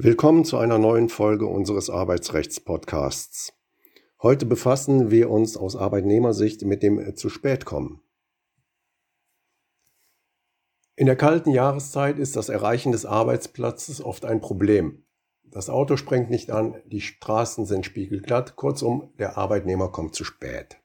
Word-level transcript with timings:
Willkommen 0.00 0.44
zu 0.44 0.58
einer 0.58 0.78
neuen 0.78 1.08
Folge 1.08 1.48
unseres 1.48 1.90
Arbeitsrechts-Podcasts. 1.90 3.52
Heute 4.22 4.46
befassen 4.46 5.10
wir 5.10 5.28
uns 5.28 5.56
aus 5.56 5.74
Arbeitnehmersicht 5.74 6.62
mit 6.62 6.84
dem 6.84 7.16
zu 7.16 7.28
spät 7.28 7.64
kommen. 7.64 8.00
In 10.94 11.06
der 11.06 11.16
kalten 11.16 11.50
Jahreszeit 11.50 12.20
ist 12.20 12.36
das 12.36 12.48
Erreichen 12.48 12.92
des 12.92 13.06
Arbeitsplatzes 13.06 14.00
oft 14.00 14.24
ein 14.24 14.40
Problem. 14.40 15.04
Das 15.42 15.68
Auto 15.68 15.96
sprengt 15.96 16.30
nicht 16.30 16.52
an, 16.52 16.80
die 16.86 17.00
Straßen 17.00 17.66
sind 17.66 17.84
spiegelglatt, 17.84 18.54
kurzum, 18.54 19.12
der 19.18 19.36
Arbeitnehmer 19.36 19.90
kommt 19.90 20.14
zu 20.14 20.22
spät. 20.22 20.80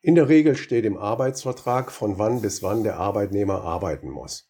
In 0.00 0.16
der 0.16 0.28
Regel 0.28 0.56
steht 0.56 0.84
im 0.84 0.96
Arbeitsvertrag, 0.96 1.92
von 1.92 2.18
wann 2.18 2.40
bis 2.40 2.64
wann 2.64 2.82
der 2.82 2.96
Arbeitnehmer 2.96 3.62
arbeiten 3.62 4.10
muss. 4.10 4.49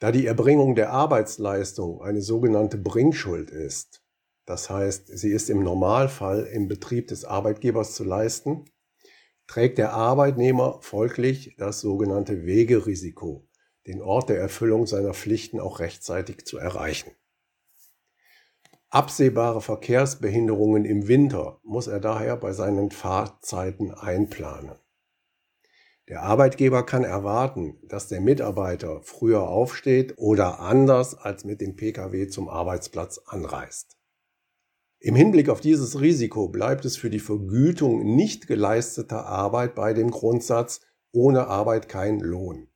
Da 0.00 0.12
die 0.12 0.26
Erbringung 0.26 0.74
der 0.74 0.92
Arbeitsleistung 0.92 2.00
eine 2.00 2.22
sogenannte 2.22 2.78
Bringschuld 2.78 3.50
ist, 3.50 4.02
das 4.46 4.70
heißt, 4.70 5.06
sie 5.06 5.30
ist 5.30 5.50
im 5.50 5.62
Normalfall 5.62 6.46
im 6.46 6.68
Betrieb 6.68 7.08
des 7.08 7.26
Arbeitgebers 7.26 7.94
zu 7.94 8.04
leisten, 8.04 8.64
trägt 9.46 9.76
der 9.76 9.92
Arbeitnehmer 9.92 10.78
folglich 10.80 11.54
das 11.58 11.80
sogenannte 11.80 12.46
Wegerisiko, 12.46 13.46
den 13.86 14.00
Ort 14.00 14.30
der 14.30 14.38
Erfüllung 14.38 14.86
seiner 14.86 15.12
Pflichten 15.12 15.60
auch 15.60 15.80
rechtzeitig 15.80 16.46
zu 16.46 16.56
erreichen. 16.56 17.10
Absehbare 18.88 19.60
Verkehrsbehinderungen 19.60 20.86
im 20.86 21.08
Winter 21.08 21.60
muss 21.62 21.88
er 21.88 22.00
daher 22.00 22.36
bei 22.36 22.52
seinen 22.52 22.90
Fahrzeiten 22.90 23.92
einplanen. 23.92 24.79
Der 26.10 26.24
Arbeitgeber 26.24 26.84
kann 26.84 27.04
erwarten, 27.04 27.78
dass 27.84 28.08
der 28.08 28.20
Mitarbeiter 28.20 29.00
früher 29.00 29.42
aufsteht 29.48 30.18
oder 30.18 30.58
anders 30.58 31.14
als 31.14 31.44
mit 31.44 31.60
dem 31.60 31.76
Pkw 31.76 32.26
zum 32.26 32.48
Arbeitsplatz 32.48 33.20
anreist. 33.26 33.96
Im 34.98 35.14
Hinblick 35.14 35.48
auf 35.48 35.60
dieses 35.60 36.00
Risiko 36.00 36.48
bleibt 36.48 36.84
es 36.84 36.96
für 36.96 37.10
die 37.10 37.20
Vergütung 37.20 38.16
nicht 38.16 38.48
geleisteter 38.48 39.24
Arbeit 39.26 39.76
bei 39.76 39.94
dem 39.94 40.10
Grundsatz 40.10 40.80
ohne 41.12 41.46
Arbeit 41.46 41.88
kein 41.88 42.18
Lohn. 42.18 42.66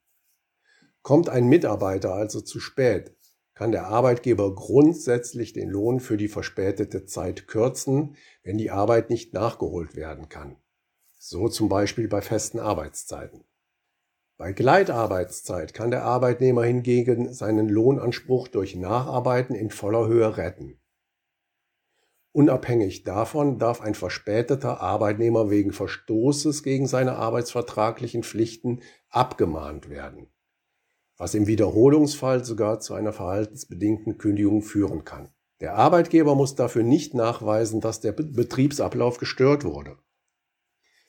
Kommt 1.02 1.28
ein 1.28 1.48
Mitarbeiter 1.48 2.14
also 2.14 2.41
zu 2.41 2.60
spät, 2.60 3.16
kann 3.54 3.72
der 3.72 3.88
Arbeitgeber 3.88 4.54
grundsätzlich 4.54 5.52
den 5.52 5.70
Lohn 5.70 5.98
für 5.98 6.16
die 6.16 6.28
verspätete 6.28 7.04
Zeit 7.04 7.48
kürzen, 7.48 8.14
wenn 8.44 8.58
die 8.58 8.70
Arbeit 8.70 9.10
nicht 9.10 9.34
nachgeholt 9.34 9.96
werden 9.96 10.28
kann 10.28 10.56
so 11.27 11.48
zum 11.48 11.70
Beispiel 11.70 12.06
bei 12.06 12.20
festen 12.20 12.58
Arbeitszeiten. 12.58 13.44
Bei 14.36 14.53
Gleitarbeitszeit 14.53 15.72
kann 15.72 15.91
der 15.91 16.05
Arbeitnehmer 16.05 16.64
hingegen 16.64 17.33
seinen 17.33 17.69
Lohnanspruch 17.69 18.48
durch 18.48 18.77
Nacharbeiten 18.77 19.55
in 19.55 19.70
voller 19.70 20.06
Höhe 20.06 20.36
retten. 20.36 20.78
Unabhängig 22.33 23.05
davon 23.05 23.58
darf 23.58 23.81
ein 23.81 23.94
verspäteter 23.94 24.83
Arbeitnehmer 24.83 25.48
wegen 25.48 25.72
Verstoßes 25.72 26.62
gegen 26.62 26.86
seine 26.86 27.16
arbeitsvertraglichen 27.16 28.22
Pflichten 28.22 28.83
abgemahnt 29.09 29.88
werden, 29.88 30.31
was 31.16 31.34
im 31.34 31.47
Wiederholungsfall 31.47 32.44
sogar 32.44 32.81
zu 32.81 32.92
einer 32.92 33.14
verhaltensbedingten 33.14 34.19
Kündigung 34.19 34.61
führen 34.61 35.05
kann. 35.05 35.33
Der 35.61 35.77
Arbeitgeber 35.77 36.34
muss 36.34 36.55
dafür 36.55 36.83
nicht 36.83 37.14
nachweisen, 37.14 37.81
dass 37.81 38.00
der 38.00 38.12
Betriebsablauf 38.12 39.16
gestört 39.16 39.64
wurde. 39.64 39.97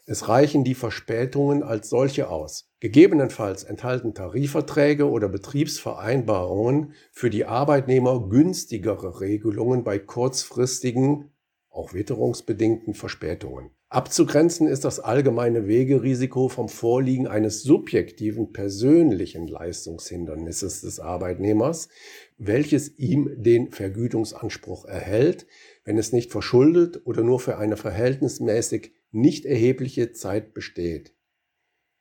Es 0.08 0.28
reichen 0.28 0.64
die 0.64 0.76
Verspätungen 0.76 1.64
als 1.64 1.90
solche 1.90 2.30
aus. 2.30 2.70
Gegebenenfalls 2.80 3.64
enthalten 3.64 4.14
Tarifverträge 4.14 5.10
oder 5.10 5.30
Betriebsvereinbarungen 5.30 6.94
für 7.12 7.32
die 7.32 7.46
Arbeitnehmer 7.46 8.30
günstigere 8.30 9.20
Regelungen 9.20 9.84
bei 9.84 9.98
kurzfristigen, 9.98 11.35
auch 11.76 11.94
witterungsbedingten 11.94 12.94
Verspätungen. 12.94 13.70
Abzugrenzen 13.90 14.68
ist 14.68 14.84
das 14.84 15.00
allgemeine 15.00 15.68
Wegerisiko 15.68 16.50
vom 16.50 16.70
Vorliegen 16.70 17.28
eines 17.28 17.64
subjektiven 17.64 18.52
persönlichen 18.52 19.48
Leistungshindernisses 19.48 20.82
des 20.82 21.00
Arbeitnehmers, 21.00 21.90
welches 22.38 22.98
ihm 22.98 23.32
den 23.38 23.72
Vergütungsanspruch 23.72 24.86
erhält, 24.86 25.46
wenn 25.84 25.98
es 25.98 26.12
nicht 26.12 26.32
verschuldet 26.32 27.02
oder 27.06 27.24
nur 27.24 27.40
für 27.40 27.58
eine 27.58 27.78
verhältnismäßig 27.78 28.92
nicht 29.12 29.46
erhebliche 29.46 30.12
Zeit 30.12 30.54
besteht. 30.54 31.14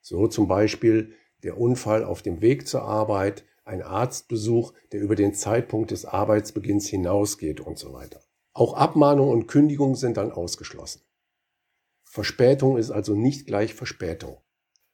So 0.01 0.27
zum 0.27 0.49
Beispiel 0.49 1.13
der 1.43 1.59
Unfall 1.59 2.03
auf 2.03 2.23
dem 2.23 2.41
Weg 2.41 2.67
zur 2.67 2.83
Arbeit, 2.83 3.45
ein 3.65 3.83
Arztbesuch, 3.83 4.73
der 4.93 5.01
über 5.01 5.15
den 5.15 5.35
Zeitpunkt 5.35 5.91
des 5.91 6.05
Arbeitsbeginns 6.05 6.89
hinausgeht 6.89 7.61
und 7.61 7.79
so 7.79 7.93
weiter. 7.93 8.21
Auch 8.55 8.75
Abmahnung 8.75 9.31
und 9.31 9.49
Kündigung 9.49 9.97
sind 9.97 10.17
dann 10.17 10.31
ausgeschlossen. 10.31 11.03
Verspätung 12.05 12.79
ist 12.79 12.93
also 12.93 13.15
nicht 13.17 13.47
gleich 13.47 13.75
Verspätung. 13.75 14.39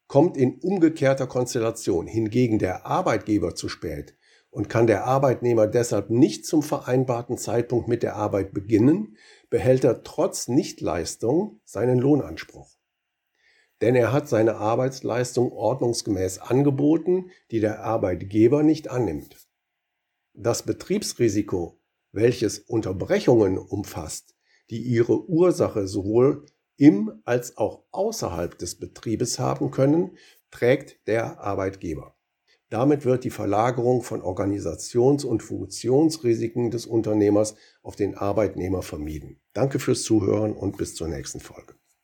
Kommt 0.07 0.39
in 0.39 0.59
umgekehrter 0.61 1.27
Konstellation 1.27 2.07
hingegen 2.07 2.59
der 2.59 2.87
Arbeitgeber 2.87 3.55
zu 3.55 3.69
spät 3.69 4.17
und 4.49 4.71
kann 4.71 4.87
der 4.87 5.05
Arbeitnehmer 5.05 5.67
deshalb 5.67 6.09
nicht 6.09 6.47
zum 6.47 6.63
vereinbarten 6.63 7.37
Zeitpunkt 7.37 7.87
mit 7.87 8.03
der 8.03 8.17
Arbeit 8.17 8.53
beginnen, 8.55 9.19
behält 9.51 9.85
er 9.85 10.03
trotz 10.03 10.49
Nichtleistung 10.49 11.61
seinen 11.65 11.99
Lohnanspruch. 11.99 12.79
Denn 13.83 13.95
er 13.95 14.13
hat 14.13 14.29
seine 14.29 14.57
Arbeitsleistung 14.57 15.53
ordnungsgemäß 15.53 16.39
angeboten, 16.39 17.31
die 17.51 17.61
der 17.61 17.85
Arbeitgeber 17.85 18.63
nicht 18.63 18.89
annimmt. 18.89 19.37
Das 20.33 20.65
Betriebsrisiko, 20.65 21.80
welches 22.13 22.59
Unterbrechungen 22.59 23.59
umfasst, 23.59 24.35
die 24.71 24.83
ihre 24.83 25.29
Ursache 25.29 25.87
sowohl 25.87 26.47
im 26.77 27.13
als 27.25 27.57
auch 27.57 27.85
außerhalb 27.91 28.57
des 28.59 28.77
Betriebes 28.77 29.39
haben 29.39 29.71
können, 29.71 30.17
trägt 30.51 31.07
der 31.07 31.41
Arbeitgeber. 31.41 32.17
Damit 32.71 33.05
wird 33.05 33.25
die 33.25 33.31
Verlagerung 33.31 34.03
von 34.03 34.23
Organisations- 34.23 35.25
und 35.25 35.43
Funktionsrisiken 35.43 36.71
des 36.71 36.87
Unternehmers 36.87 37.57
auf 37.83 37.97
den 37.97 38.15
Arbeitnehmer 38.15 38.83
vermieden. 38.83 39.41
Danke 39.53 39.81
fürs 39.81 40.05
Zuhören 40.05 40.53
und 40.53 40.77
bis 40.77 40.95
zur 40.95 41.09
nächsten 41.09 41.41
Folge. 41.41 41.80